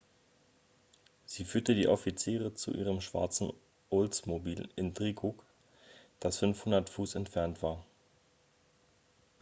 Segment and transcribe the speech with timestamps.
[1.25, 3.53] sie führte die offiziere zu ihrem schwarzen
[3.91, 5.35] oldsmobile intrigue
[6.19, 7.85] das 500 fuß entfernt war